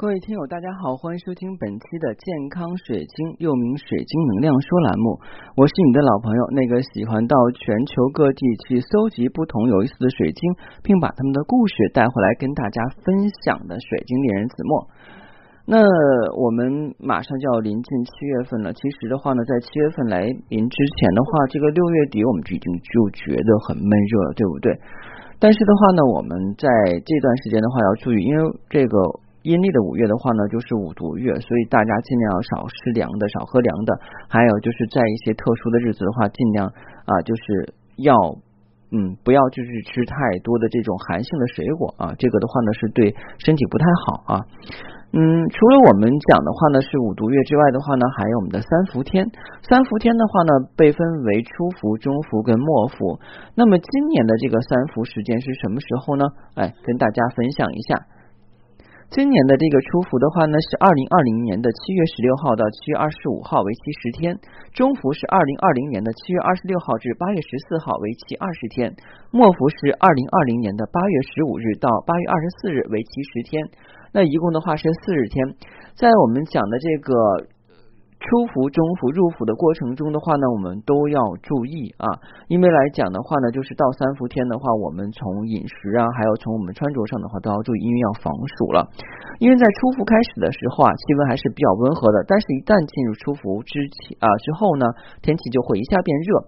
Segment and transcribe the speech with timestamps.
[0.00, 5.20] 各位听友，大家好，欢迎收听本期的健康水晶，又名水晶能量说栏目。
[5.60, 10.40] 我是你的老朋友，那个喜欢到全球各地去搜集不同有意思的水晶，
[10.80, 14.88] 并把他们的故事带回来跟大家分享的水晶猎人子墨。
[15.68, 15.84] 那
[16.32, 24.72] 我们马上就要临近七月份了，其实的话呢，在七月份来临之前的话，这个六月底我们就已经就觉得很闷热了，对不对？
[25.36, 26.64] 但是的话呢，我们在
[27.04, 28.96] 这段时间的话要注意，因为这个。
[29.42, 33.98] 阴历的五月的话呢，就是五毒月，所以大家尽量少吃凉的，少喝凉的。
[34.28, 36.66] 还有就是在一些特殊的日子的话，尽量
[37.06, 38.12] 啊，就是要
[38.92, 44.40] 嗯，不要就是吃太多的这种寒性的水果啊，这个的话呢是对身体不太好啊。
[45.12, 49.26] 嗯，除了我们讲的话呢是五毒月之外的话呢，还有我们的三伏天。
[49.62, 53.18] 三伏天的话呢，被分为初伏、中伏跟末伏。
[53.56, 56.24] 那么今年的这个三伏时间是什么时候呢？
[56.54, 58.06] 哎，跟大家分享一下。
[59.10, 64.38] 今年的这个初伏的话呢，是二零二零年的七月十六号到七月二十五号，为期十天；
[64.70, 68.94] 中伏是二零二零年的七月二十六号至八月十四号，为期二十天；
[69.32, 73.66] 末伏是二零二零年的八月十五日到八月二十四日，为期十天。
[74.14, 75.58] 那一共的话是四十天。
[75.98, 77.50] 在我们讲的这个。
[78.20, 82.04] 初伏、中伏、入伏的过程中的话呢，我们都要注意啊，
[82.48, 88.86] 因为来讲的话呢，就是到三伏天的话，我们从饮食啊，还有从我们穿着上的话都要注意，因为要防暑了。
[89.40, 94.84] 因为在初伏开始的时候啊，气温还是比较温和的，但是一旦进入初伏之前啊之后呢，
[95.22, 96.44] 天气就会一下变热。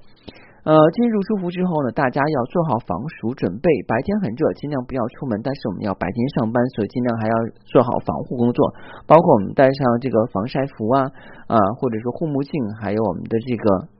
[0.63, 3.67] 呃，进入舒服之后呢，大家要做好防暑准备。
[3.89, 7.35] 白天很热，尽量不要出门，但是我们要白天上班，所以尽量还要
[7.67, 8.71] 做好防护工作，
[9.05, 11.11] 包括我们戴上这个防晒服啊
[11.51, 13.91] 啊，或者说护目镜，还有我们的这个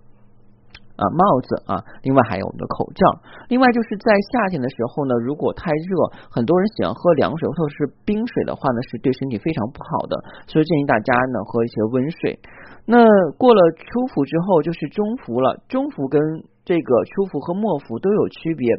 [0.95, 3.11] 啊帽子啊，另外还有我们的口罩。
[3.51, 10.15] 另外就是在夏天的时候呢，如果太热，很多人喜欢喝凉水或者是冰水的话呢，是对身体非常不好的，
[10.47, 12.39] 所以建议大家呢喝一些温水。
[12.85, 13.05] 那
[13.39, 16.21] 过了初伏之后，就是中伏了，中伏跟
[16.65, 18.71] 这个初伏和末伏都有区别，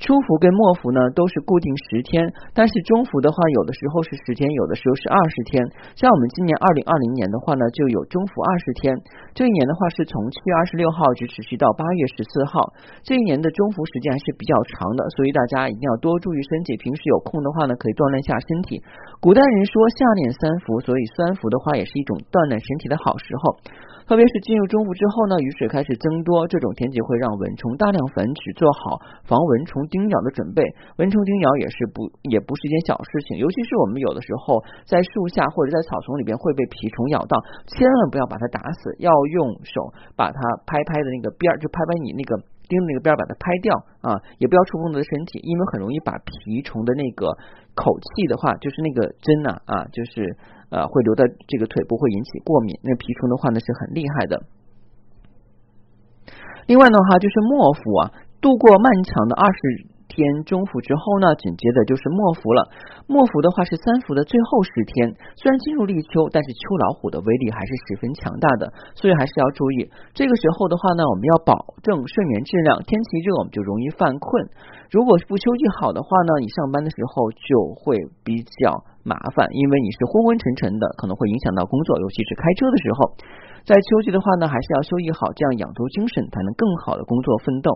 [0.00, 5.60] 初伏跟末伏呢都是固定十天，但是中伏的话有的时候是十天，有的时候是二十天。
[6.00, 8.96] 像我们今年二零二零年的话呢，就有中伏二十天。
[9.36, 12.72] 这一年的话是从七月二十六号直持续到八月十四号，
[13.04, 16.76] 这一年的中伏时间还是比较长的，所以大家一定要多注意身体。
[16.80, 18.80] 平时有空的话呢，可以锻炼一下身体。
[19.20, 23.60] 古代人说夏练三伏，所以三伏的话也是一种锻炼身体的好时候。
[24.06, 30.62] 特别是进入中伏之后呢，雨水开始增多，这种天气会让让蚊虫大量繁殖，做好防蚊虫叮咬的准备。
[31.02, 37.34] 蚊虫叮咬也是不也不是一件小事情，尤其是我们有的时候在树下或者在草丛里边会被蜱虫咬到，
[37.66, 40.38] 千万不要把它打死，要用手把它
[40.70, 42.38] 拍拍的那个边儿，就拍拍你那个
[42.70, 43.74] 钉的那个边儿，把它拍掉
[44.06, 47.34] 啊，也不要触碰它的身体，因为很容易把蜱虫的那个
[47.74, 50.38] 口气的话，就是那个针呐啊，就是。
[50.68, 52.74] 呃，会留在这个腿部，会引起过敏。
[52.82, 54.34] 那蜱虫的话呢，是很厉害的。
[56.66, 59.96] 另外的话，就是末伏啊，度过漫长的二十。
[60.08, 62.70] 天中伏之后呢，紧接着就是末伏了。
[63.06, 65.12] 末伏的话是三伏的最后十天。
[65.34, 69.90] 虽然进入立秋，但是秋老虎的威力还是十分强大的，所以还是要注意。
[70.14, 72.80] 这个时候的话呢，我们要保证睡眠质量。
[72.86, 74.48] 天气热，我们就容易犯困。
[74.90, 83.14] 如果不休息好的话呢，你上班的时候就会比较麻烦，因为你是昏昏沉沉的，可能会影响到工作，尤其是开车的时候。
[83.62, 87.70] 在秋季的话呢，还是要休息好，这样养足精神，才能更好的工作奋斗。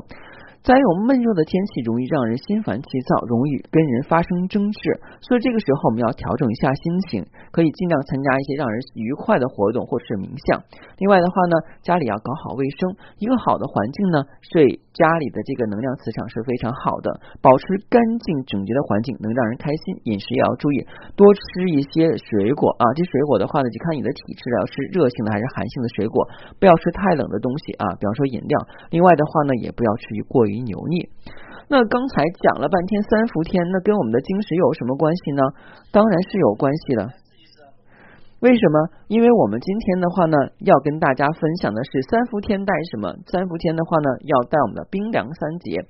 [0.60, 10.60] 再有闷热的天气，容易让人心烦气躁，容易跟人发生争执，所以这个时候我们要调整一下心情，可以尽量参加一些让人愉快的活动，或是冥想。
[11.00, 14.20] 另外的话呢，家里要搞好卫生，一个好的环境呢，
[14.52, 17.08] 对家里的这个能量磁场是非常好的。
[17.40, 20.84] 保持干净整洁的环境能让人开心，饮食也要注意，
[21.16, 22.84] 多吃一些水果啊。
[23.00, 26.28] 这水果的话呢，就看你的体质了，要吃热性的还是寒性的水果，
[26.60, 28.54] 不要吃太冷的东西啊，比方说饮料。
[28.92, 30.49] 另外的话呢，也不要吃过于。
[30.50, 31.08] 于油腻。
[31.70, 35.42] 那刚才讲了半天三伏天，那跟我们的晶石有什么关系呢？
[35.94, 37.08] 当然是有关系的。
[38.40, 38.88] 为什么？
[39.06, 43.14] 因为我们今天的话呢，要跟大家分享的是三伏天带什么？
[43.30, 45.84] 三伏天的话呢，要带我们的冰凉三节。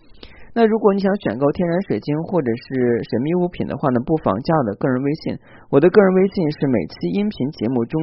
[0.53, 5.39] 那如果你想选购天然水晶或者是神秘物品的话呢，不妨加我的个人微信。
[5.71, 8.03] 我的个人微信是每期音频节目中。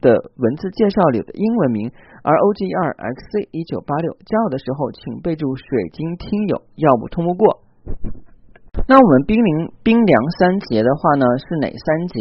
[0.00, 1.90] 的文字介绍里的英文名
[2.22, 7.62] R O G 二 X C 一九八六，加我的时候请备注“水晶听友”，要不通不过。
[8.86, 12.20] 那我们冰凌冰凉三节的话呢，是哪三节？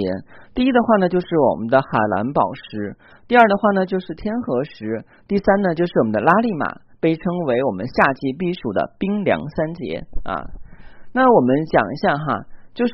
[0.55, 2.97] 第一的话呢，就是我们的海蓝宝石；
[3.27, 10.49] 第二的话呢，就是天河石；第三呢，就是我们的拉力玛，被称为我们夏季避暑的冰凉三节啊。
[11.13, 12.93] 那我们讲一下哈，就是。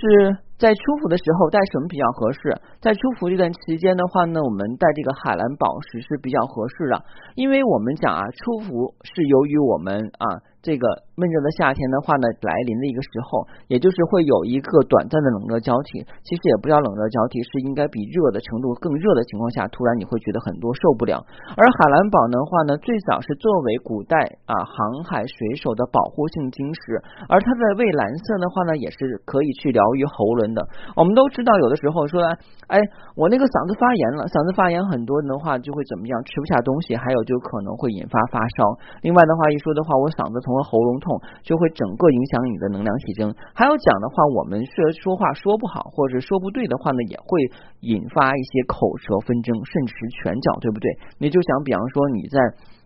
[0.63, 2.39] 在出伏的时候戴什么比较合适？
[2.79, 7.03] 在出伏这段期间的话呢，我们戴这个海蓝宝石是比较合适的，
[7.35, 10.39] 因为我们讲啊，出伏是由于我们啊。
[10.63, 10.87] 这个
[11.19, 15.99] 闷热的夏天的话呢，来临的一个时候，也就是会有一个短暂的冷热交替。
[16.23, 21.19] 其实也不叫冷热交替，是应该比热的程度更热的情况下，突然你会觉得很多受不了。
[21.59, 24.15] 而海蓝宝的话呢，最早是作为古代
[24.47, 26.95] 啊航海水手的保护性晶石，
[27.27, 30.63] 而它的蔚蓝色的话呢，也是可以去疗愈喉轮的。
[30.95, 32.23] 我们都知道，有的时候说，
[32.71, 32.79] 哎，
[33.19, 38.79] 我那个嗓子发炎了，嗓子发炎，很多人的话就会怎么样，吃不下东西，还有就可能会引发发烧。
[39.03, 43.33] 另外的话一说的话，我嗓子从喉咙痛就会整个影响你的能量体征。
[43.55, 47.39] 还有讲的话，我们说说话说不好或者说不对的话呢，也会
[47.81, 50.91] 引发一些口舌纷争，甚至是拳脚，对不对？
[51.17, 52.37] 你就想，比方说你在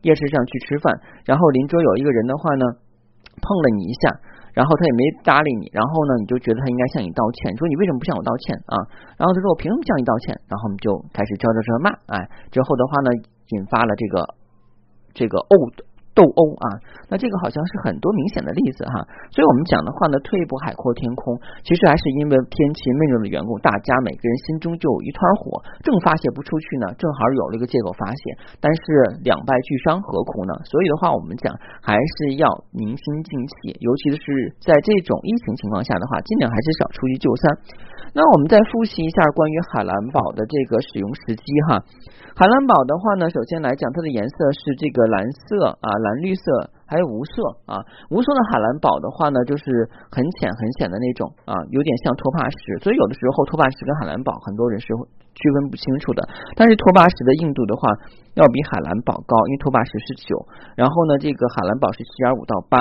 [0.04, 0.94] 夜市上去吃饭，
[1.26, 2.64] 然后邻桌有一个人的话呢，
[3.42, 4.14] 碰了你一下，
[4.54, 8.78] 然后他也没搭理你，然后呢，你就觉得他应该向你道歉，说你为什么不向我道歉啊？
[9.18, 10.38] 然后他说我凭什么向你道歉？
[10.48, 13.10] 然后我们就开始招招招骂，哎，之后的话呢，
[13.58, 14.16] 引发了这个
[15.14, 15.56] 这个殴。
[16.18, 16.66] 斗殴啊，
[17.14, 28.22] 那这个好像是很多明显的例子哈，所以我们讲的话呢，退一步海阔天空，其实还是因为天气闷热的缘故，大家每个人心中就有一团火，正发泄不出去呢，正好有了一个借口发泄，
[28.58, 28.82] 但是
[29.22, 30.58] 两败俱伤何苦呢？
[30.66, 31.54] 所以的话，我们讲
[31.86, 34.26] 还是要宁心静气，尤其是
[34.58, 37.44] 在这种疫情情况下的话，尽量还是少出去就餐。
[38.18, 41.84] 那我们再复习一下关于海蓝宝的这个使用时机哈。
[42.34, 45.90] 海蓝宝的话呢，首先来讲，它的颜色是这个蓝色啊。
[46.08, 47.36] 蓝绿色还有无色
[47.68, 49.64] 啊，无色的海蓝宝的话呢，就是
[50.08, 54.88] 很浅很浅的那种啊，有点像托帕石，所以有的时候托帕石跟海蓝宝很多人是
[55.36, 56.24] 区分不清楚的。
[56.56, 57.92] 但是托帕石的硬度的话
[58.40, 60.34] 要比海蓝宝高，因为托帕石是九，
[60.80, 62.80] 然后呢这个海蓝宝是七点五到八。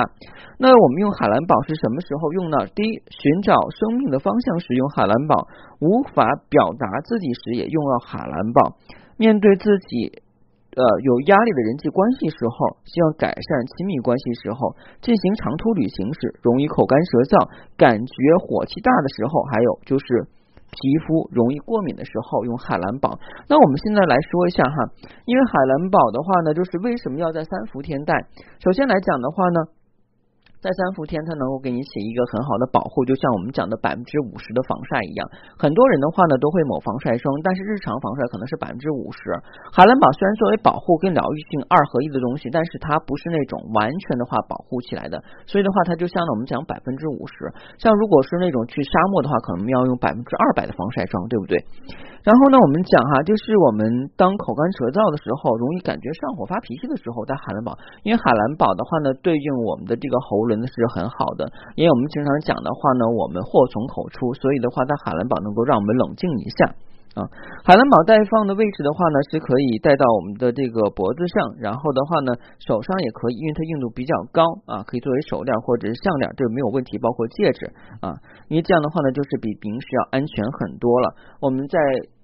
[0.57, 2.65] 那我们用海蓝宝是什么时候用呢？
[2.73, 5.47] 第一，寻找生命的方向时用海蓝宝，
[5.83, 8.77] 无法表达自己时也用到海蓝宝，
[9.17, 10.23] 面对自己。
[10.77, 18.13] 呃，有压力的人际关系时候，需要改善亲密关系时候，进行长途旅行时，容易口干舌燥，感觉
[18.45, 20.05] 火气大的时候，还有就是
[20.69, 23.17] 皮肤容易过敏的时候，用海蓝宝。
[23.49, 24.77] 那我们现在来说一下哈，
[25.25, 28.13] 因为海蓝宝的话呢，就是为什么要在三伏天戴？
[28.61, 29.76] 首先来讲的话呢。
[30.57, 35.21] 在三伏天，它能够给你起一个很好的保护，就像我们讲的百分之五十的防晒一样。
[35.53, 39.19] 很多人的话呢，都会抹防晒霜，但是日常防晒可能是百分之五十。
[39.69, 47.53] 海蓝宝虽然作为保护跟疗愈性二合一的东西，但是它不是那种完全的话保护起来的，所以的话，它就像呢我们讲百分之五十。
[47.77, 51.61] 像如果是那种去沙漠的话，可能要用百分之二百的防晒霜，对不对？
[52.25, 57.71] 然后呢，我们讲哈，就是我们当口干舌燥的时候，容易感觉上火发脾气的时候，在海蓝宝，
[58.03, 61.45] 因为海蓝宝的话呢，对应我们的这个喉轮是很好的。
[61.75, 66.57] 因为我们经常讲的话呢，我们祸从口出，所以的话，在海蓝宝能够让我们冷静一下
[67.19, 67.27] 啊。
[67.67, 72.31] 海蓝宝戴放的位置的话呢，是可以戴到我们的这个脖子上，然后的话呢，
[72.63, 76.97] 手上也可以，因为它硬度比较高啊，可以作为手链或者是项链，这个没有问题。
[76.97, 77.69] 包括戒指
[78.01, 78.15] 啊，
[78.47, 81.13] 因为这样的话呢，就是比平时要安全很多了。
[81.41, 81.77] 我们在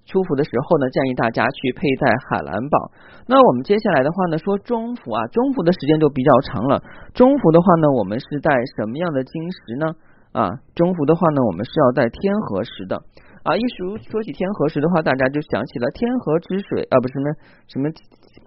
[0.06, 2.90] 出伏的时候呢，建议大家去佩戴海蓝宝。
[3.26, 6.82] 那我们接下来的话呢，说中伏啊，中伏的时间就比较长了。
[7.14, 9.86] 中伏的话呢，我们是戴什么样的晶石呢？
[10.32, 13.00] 啊，中伏的话呢，我们是要戴天河石的。
[13.44, 17.26] 啊，一说说起天河石的话，大家就想起了天河之水啊，不是什么
[17.68, 17.88] 什么。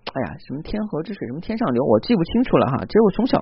[0.07, 2.81] 哎呀，什么天河之水，什么天上流，我记不清楚了哈。
[2.88, 3.38] 其实我从小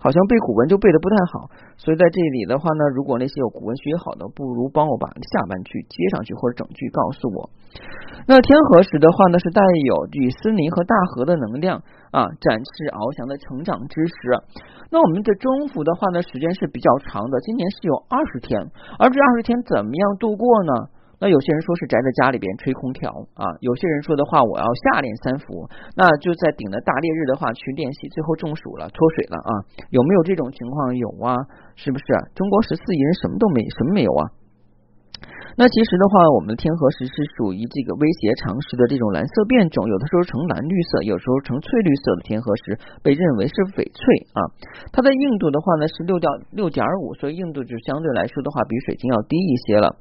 [0.00, 7.50] 好像背古文就背的不太好，所以在这里的话呢，如果那些有古文学好的，不如帮我把下半句接上去，或者整句告诉我。
[8.26, 14.16] 那天河石的话呢，是带有与森林和大河的能量啊，展翅翱翔的成长之时。
[14.90, 18.58] 那我们的中伏的话呢，时间是比较长的，今年是有二十天，
[18.98, 20.72] 而这二十天怎么样度过呢？
[21.18, 29.50] 那有些人说是宅在家里边吹空调啊，有些人说的话我要下练三伏，那就在顶着大烈日的话去练习，最后中暑了脱水了啊，
[29.90, 30.96] 有没有这种情况？
[30.96, 31.36] 有啊，
[31.74, 32.04] 是不是？
[32.34, 34.22] 中国十四亿人什么都没，什么没有啊？
[35.56, 44.00] 那其实的话，我们的天河石是属于这个威胁常识的这种蓝色变种，有的时候呈蓝绿色，有时候呈翠绿色的天河石，被认为是翡翠
[44.36, 44.40] 啊。
[44.92, 49.96] 它的硬度的话呢是六点六点五，所以硬度就相对来说的话比水晶要低一些了。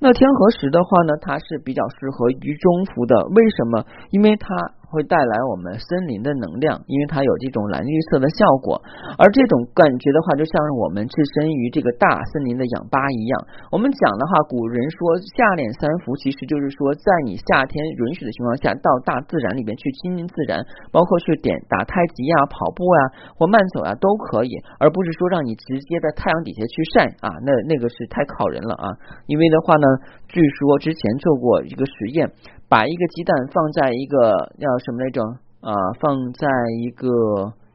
[0.00, 3.84] 那天河石的话呢，它是比较适合于中伏的，为什么？
[4.10, 4.48] 因为它。
[4.94, 8.78] 会带来我们森林的能量，因为它有这种蓝绿色的效果。
[9.18, 13.34] 而这种感觉的话，就像是我们置身于这个大森林的氧吧一样。
[13.74, 20.62] 我们讲的话，古人说夏练三伏，其实就是说在你夏天允许的情况下，到大自然里边去亲近自然，
[20.94, 23.00] 包括去点打太极呀、跑步呀
[23.34, 28.86] 或慢走啊都可以，而不是说让你直接在太阳底下去晒啊，那那个是太考人了啊。
[29.26, 29.86] 因为的话呢，
[30.28, 32.30] 据说之前做过一个实验。
[32.74, 34.18] 把一个鸡蛋放在一个
[34.58, 35.22] 叫什么来着
[35.62, 35.70] 啊？
[36.02, 36.42] 放在
[36.82, 37.06] 一个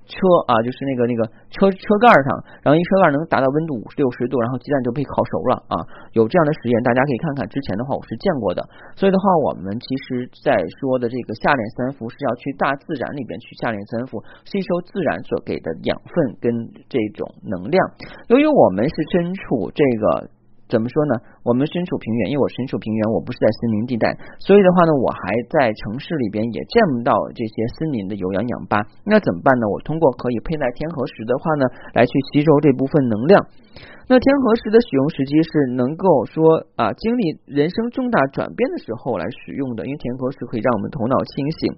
[0.03, 0.20] 车
[0.51, 1.24] 啊，就是那个那个
[1.56, 2.27] 车车盖上，
[2.60, 5.79] 然后一车盖能达到温度五六十度，然后鸡蛋就被烤熟了啊。
[6.12, 7.48] 有这样的实验，大家可以看看。
[7.48, 8.60] 之前的话我是见过的，
[9.00, 10.51] 所以的话，我们其实在
[10.84, 16.51] 说的这个夏练三伏是要去大自然里边去夏练三伏，吸收自然所给的养分跟
[16.91, 17.79] 这种能量。
[18.27, 20.27] 由于我们是身处这个。
[20.70, 21.15] 怎么说呢？
[21.50, 28.86] 我们身处平原，因为我身处平原，我不是在森林地带，所以的话呢，我还在城市里边也见不到这些森林的有氧氧吧。
[29.01, 29.65] 那怎么办呢？
[29.65, 31.65] 我通过可以佩戴天河石的话呢，
[31.98, 33.41] 来去吸收这部分能量。
[34.10, 41.74] 那天河石的使用时机是能够说啊，经历人生重大转变的时候来使用的，因为天河石可以让我们头脑清醒。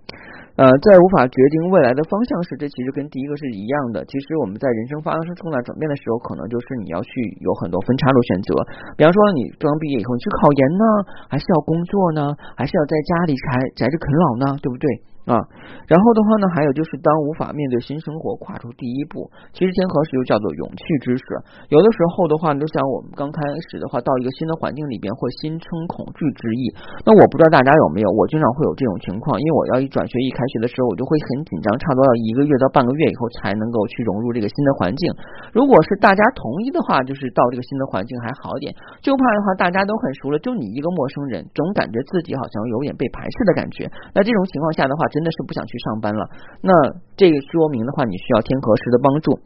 [0.56, 4.04] 呃，在无法决定未来的方向时，这其实跟第一个是一样的。
[4.04, 8.56] 其实我们在人生发生重大转变的时候，可能就是你要去有很多分岔路选择。
[8.96, 10.86] 比方说，你刚毕业以后，你去考研呢，
[11.30, 14.58] 还是要工作呢，还是要在家里宅宅着啃老呢？
[14.62, 14.88] 对不对？
[15.26, 15.38] 啊，
[15.86, 21.24] 然后的话呢，还有就是当无法面对新生活，跨出第一步，其实天河石又叫做勇气之石。
[21.70, 23.38] 有的时候的话，就像我们刚开
[23.70, 26.74] 始的话，到一个新的环境里边，会心生恐惧之意。
[27.06, 35.06] 那我不知道大家有没有，我经常会有这种情况，因为我要一转学一开学的时候，我就会很紧张，差不多要一个月到半个月以后才能够去融入这个新的环境。
[35.54, 38.74] 如果是大家同意的话，就是到这个新的环境还好点，
[39.06, 43.86] 就怕的话大家都很熟了，就你一个陌生人，总感觉自己好像有点被排斥的感觉。
[44.18, 46.24] 那这种情况下的话，真的是不想去上班了，
[46.64, 46.72] 那
[47.20, 49.38] 这个说明的话，你需要天河石的帮助。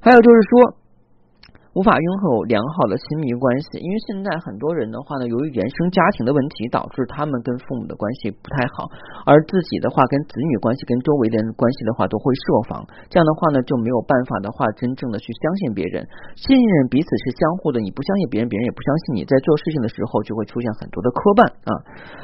[0.00, 0.81] 还有就是说。
[1.72, 8.92] 无法拥有良好的亲密关系，因为现在很多人的话呢，由于原生家庭的问题，导致他们跟父母的关系不太好，
[9.24, 16.04] 而自己的话跟子女关系、跟周围的人关系的话都会设防，这样的话呢就没有办法的话真正的去相信别人，
[16.36, 21.72] 信任彼此是相互的，你不相信别人，别人也不相信你，在做事情的时候就会出现很多的磕绊啊。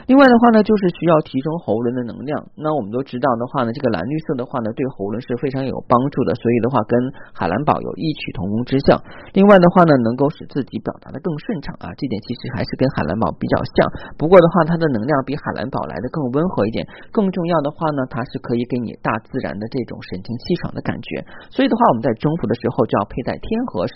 [0.04, 2.36] 另外的话呢，就是需要提升喉轮的能量。
[2.52, 6.92] 那我们都知道的话呢，这个蓝绿色的话呢，对喉轮是非常有帮助的，所以的话跟
[7.32, 9.00] 海蓝宝有异曲同工之效。
[9.38, 13.86] 另外的话呢，能够使自己表达的更顺畅啊，这点其实还是跟海蓝宝比较像。
[14.18, 16.82] 不过的话，它的能量比海蓝宝来的更温和一点。
[17.14, 21.22] 更重要的话呢，它是可以给你大自然的这种神清气爽的感觉。
[21.54, 23.94] 所以的话，我们在征服的时候就要佩戴天河石。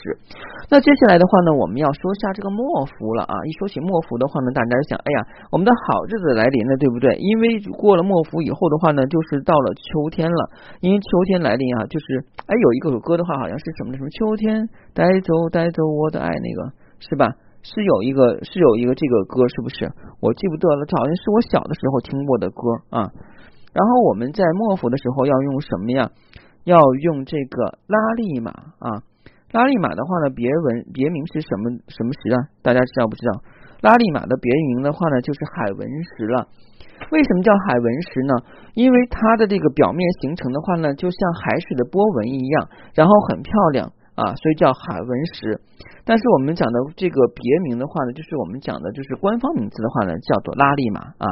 [0.71, 3.35] 那接下来的话呢，我们要说一下这个末伏了啊。
[3.43, 5.19] 一说起末伏的话呢，大家想，哎呀，
[5.51, 7.19] 我们的好日子来临了，对不对？
[7.19, 10.55] 因为过了末伏以后的话呢，就是到了秋天了。
[10.79, 14.63] 因为秋天来临啊，就是哎，有一个歌的话，好像是什么什么秋天
[14.95, 15.71] 带走带。
[15.71, 17.33] 着我的爱，那个是吧？
[17.63, 19.87] 是有一个，是有一个这个歌，是不是？
[20.21, 23.07] 我记不得了，好像是我小的时候听过的歌啊。
[23.73, 26.11] 然后我们在末伏的时候要用什么呀？
[26.65, 29.01] 要用这个拉力马啊。
[29.53, 32.39] 拉力马的话呢，别文别名是什么什么石啊？
[32.63, 33.41] 大家知道不知道？
[33.81, 36.49] 拉力马的别名的话呢，就是海纹石了。
[37.11, 38.35] 为什么叫海纹石呢？
[38.75, 43.93] 因为它的这个表面形成的话呢，就像海水的波纹一样，然后很漂亮。
[44.15, 45.61] 啊，所以叫海纹石。
[46.05, 51.27] 但是我们讲的这个别名的话呢，就是我们讲的就是官方名字的话呢，叫做拉力马啊。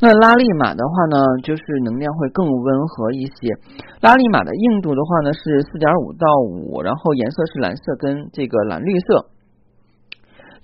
[0.00, 3.56] 那拉力马的话呢，就是能量会更温和一些。
[4.00, 9.35] 拉力马的硬度的话呢是四点五到五，然后颜色是蓝色跟这个蓝绿色。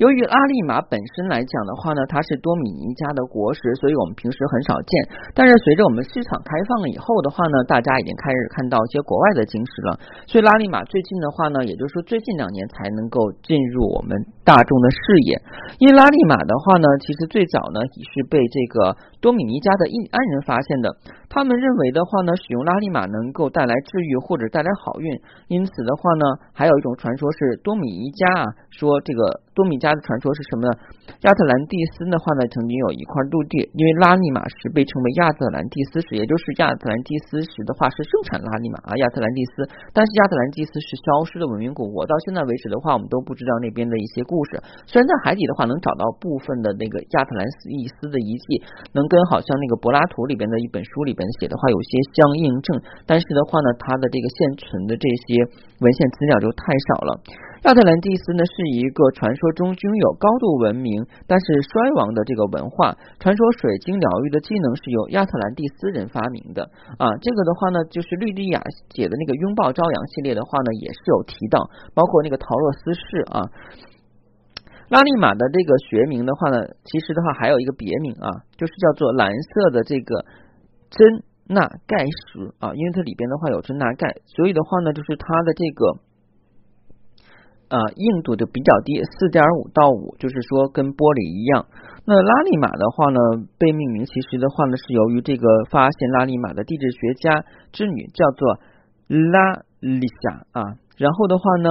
[0.02, 4.90] 由于拉力马本身来讲的话呢，它是多米尼加的国石，所以我们平时很少见。
[5.30, 9.94] 但是随着我们市场开放了以后的话呢，大家已经开始看到一些国外的晶石了。
[10.26, 14.98] 所以拉力马最近的话呢，也就是说最近两年才能够进入我们大众的视
[15.30, 15.38] 野。
[15.78, 20.90] 因为拉力马的话呢，其实最早呢也是被这个多米尼加的印安人发现的。
[21.30, 25.06] 他们认为的话呢，使用拉力马能够带来治愈或者带来好运。
[25.46, 29.92] 因此的话呢，还有一种传说是多米尼加啊，说这个多米加。
[29.92, 30.72] 的传说是什么呢？
[31.28, 39.68] 亚特兰蒂斯的话呢，曾经有一块陆地，因为拉尼玛石被称为亚特兰蒂斯石，也就是亚特兰蒂斯石的话是生产拉尼玛啊，亚特兰蒂斯。
[39.92, 44.56] 但是亚特兰蒂斯是消失的文明古国，到现在为止的话，我们都不知道那边的一些故事。
[44.88, 48.64] 虽然在海底的话能找到部分的那个亚特兰蒂斯的遗迹，
[48.96, 55.44] 能跟好像那个柏拉图里边的一本书里边写的话有些相印证，但是的话呢，它的这个现存的这些
[55.84, 57.20] 文献资料就太少了。
[57.62, 62.98] 亚特兰蒂斯呢是一个传说中拥有高度文明但是衰亡的这个文化。
[63.20, 66.64] 传说水晶疗愈的技能是由亚特兰蒂斯人发明的
[66.98, 67.14] 啊。
[67.22, 73.00] 这个的话呢，就是绿蒂亚姐的那个拥抱朝阳系列的话呢，也是有提到，包括那个陶洛斯市
[73.30, 73.46] 啊。
[74.88, 80.26] 拉利玛的这个学名的话呢，其实的话还有一个别名啊，就是叫做蓝色的这个
[80.90, 86.02] 真钠钙石啊，因为它里边的话有真钠钙，所以的话呢，就是它的这个
[87.72, 91.64] 啊硬度就比较低，四点五到五，就是说跟玻璃一样。
[92.04, 93.18] 那拉力玛的话呢，
[93.56, 98.60] 被命名其实的话呢，是由于这个发现拉力玛的地质学家之女叫做
[99.08, 101.68] 拉丽夏啊，然后的话呢。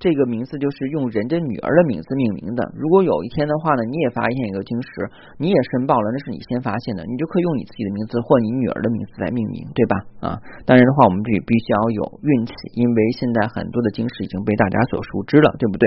[0.00, 2.64] 这个名字就是用人家女儿的名字命名的。
[2.74, 4.88] 如果有一天的话呢，你也发现一个晶石，
[5.36, 9.94] 你也申报了，那是你先发现的，你就可以用你自己的名字或你女儿的名字来命名，对吧？
[10.18, 15.84] 啊，当然的话，我们这里必须要有运气，因为现在很多的晶石已经被大家所熟知了，对不对？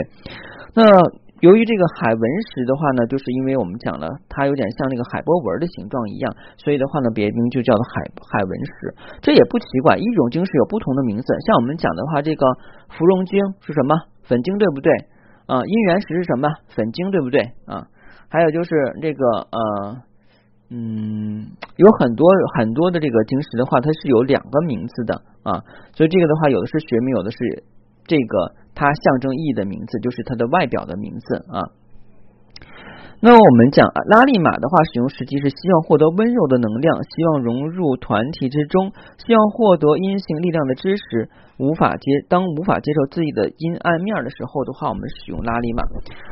[0.78, 1.23] 那。
[1.44, 8.00] 由于这个海纹石的话呢，就是因为我们讲了，它有点像那个海波纹的形状一样，所以的话呢，别名就叫做海
[8.32, 8.96] 海纹石。
[9.20, 11.28] 这也不奇怪，一种晶石有不同的名字。
[11.46, 12.48] 像我们讲的话，这个
[12.96, 13.94] 芙蓉晶是什么？
[14.24, 14.90] 粉晶对不对？
[15.48, 16.48] 啊，姻缘石是什么？
[16.70, 17.52] 粉晶对不对？
[17.68, 17.92] 啊，
[18.30, 18.72] 还有就是
[19.02, 20.00] 这个呃
[20.72, 22.24] 嗯，有很多
[22.56, 25.60] 很多的这个晶石的话，它是有两个名字的啊，
[25.92, 27.38] 所以这个的话，有的是学名，有的是
[28.06, 28.56] 这个。
[28.76, 31.62] 它象征意义的名字就是它的外表的名字啊。
[33.22, 38.92] 那我们讲拉力马的话，使用时机是希望获得温柔的能量，希望融入团体之中，
[39.22, 41.30] 希望获得阴性力量的支持。
[41.62, 45.84] 无法接当无法接受自己的阴暗面的时候的话，我们使用拉力马。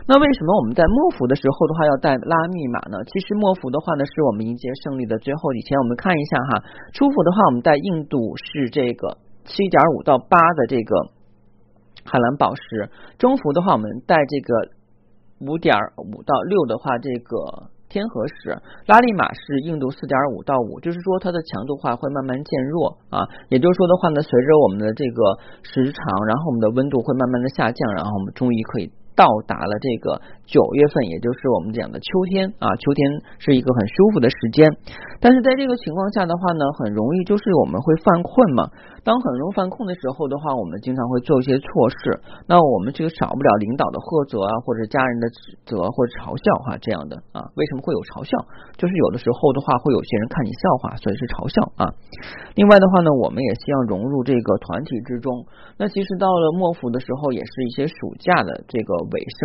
[0.10, 2.98] 那为什么我们在幕府的时候的话要带拉密码呢？
[3.06, 5.78] 其实幕府的话呢，是我们迎接胜利的最后几天。
[5.78, 11.21] 我们看一下哈，初府的话，我们带印度是这个七点五到八的这个。
[12.04, 14.54] 海蓝宝石，中幅的话，我们带这个
[15.40, 28.92] 五点五到六的话，这个天河石，拉力马是硬度四点五到五，就是说它的强度话会慢慢渐弱啊，也就是说的话呢，随着我们的这个时长，然后我们的温度会慢慢的下降，然后我们终于可以。
[29.14, 34.66] 到达了这个九月份，也就是我们讲的秋天啊，秋天是一个很舒服的时间。
[35.20, 38.72] 但是在这个情况下的话呢，很容易就是我们会犯困嘛。
[39.04, 42.20] 当很容易犯困的时候的话，我们经常会做一些错事。
[42.48, 47.46] 那我们这个少不了领导的呵责啊，或者家人的指责或者嘲笑哈这样的啊。
[47.60, 48.34] 为什么会有嘲笑？
[48.80, 51.92] 就是有的时候的话，会有些人看你笑话，所以是嘲笑啊。
[52.56, 55.46] 另外的话呢，我们也希望融入这个团体之中。
[55.78, 58.94] 那其实到了末伏的时候，也是一些暑假的这个。
[59.12, 59.40] 尾声，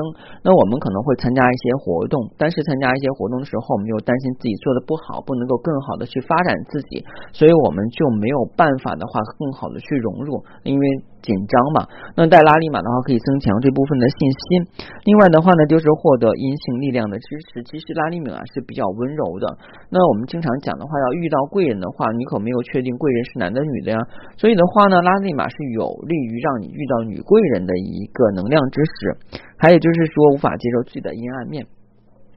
[0.45, 10.87] 那我们可能会参加一些活动，但是参加一些活动的时候，我们又担心自己做的不好，不能够更好的去发展自己，所以我们就没有办法的话，更好的去融入，因为。
[11.27, 11.83] 紧张嘛？
[12.15, 14.87] 那带拉力马的话，可以增强这部分的信心。
[15.03, 17.65] 另外的话呢，就是获得阴性力量的支持。
[17.65, 19.59] 其实拉力马是比较温柔的。
[19.91, 23.99] 那我们经常讲的话，要遇到贵人的话，你可没有确定贵人是男的女的呀。
[24.37, 29.43] 所以的话呢，拉力马是有利于让你遇到女贵人的一个能量支持。
[29.59, 31.67] 还有就是说，无法接受自己的阴暗面。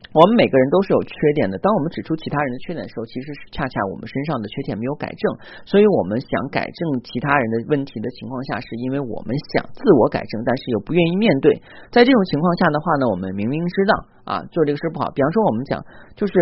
[0.09, 1.57] 我们每个人都是有缺点的。
[1.61, 5.21] 当我们指出其他人的缺点的时候，其实是恰恰我们身上的缺点没有改正。
[5.69, 11.61] 所以我们想改正其他人的问题的情况下，是因为我们想自我改正，但是又不愿意面对。
[11.93, 13.93] 在这种情况下的话呢，我们明明知道
[14.25, 15.11] 啊，做这个事不好。
[15.13, 15.77] 比方说，我们讲，
[16.15, 16.33] 就是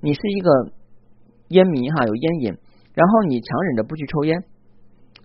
[0.00, 0.50] 你是一个
[1.48, 2.54] 烟迷哈，有烟瘾，
[2.94, 4.38] 然后你强忍着不去抽烟。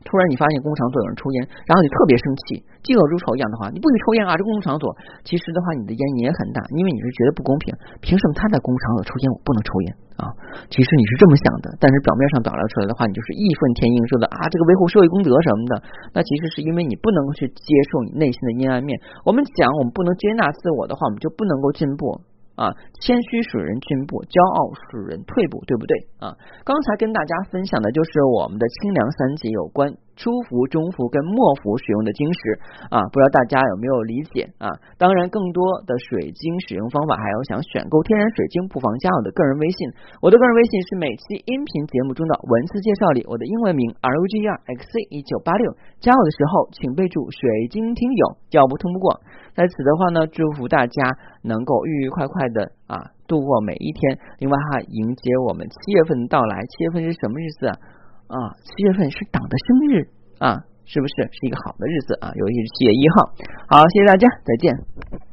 [0.03, 4.33] 突然你发现工厂所有人抽烟，然后你特别生气，嫉恶如仇一样的话，你不许抽烟啊！
[4.35, 4.89] 这工厂所
[5.23, 7.69] 其实的话，你的烟瘾也很大，因为你是觉得不公平，
[8.01, 9.87] 凭什么他在工厂所抽烟，我不能抽烟
[10.17, 10.25] 啊？
[10.73, 15.73] 其实你是这么想的，但是表面上表达出来的话，你就是义愤填膺说的啊，这个维护社会公德什么的，
[16.11, 18.97] 那其实是因为你不能够去接受你内心的阴暗面。
[19.23, 22.25] 我们讲我们不能接纳自我的话，我们就不能够进步。
[22.55, 26.35] 啊，谦虚使人进步，骄傲使人退步，对不对啊？
[26.63, 29.93] 刚才跟大家分享的就是我们的清凉三节有关。
[30.21, 32.39] 初伏、中伏跟末伏使用的晶石
[32.93, 34.69] 啊，不知道大家有没有理解啊？
[35.01, 39.89] 当然，更多的水晶使用方法，还有想选购天然水晶，不妨加我的个人微信。
[40.21, 45.73] 我的个人微信是每期音频节目中的文字介绍里我的英文名 R O G E R X C 一九八六。
[45.97, 49.21] 加我的时候，请备注“水晶听友”，要不通不过。
[49.57, 54.19] 在此的话呢，祝福大家能够愉愉快快的啊度过每一天。
[54.37, 56.61] 另外哈，迎接我们七月份的到来。
[56.61, 57.75] 七月份是什么日子啊？
[58.31, 60.07] 啊，七月份是党的生日
[60.39, 62.31] 啊，是不是是一个好的日子啊？
[62.33, 63.27] 尤其是七月一号。
[63.67, 65.30] 好，谢谢大家，再见。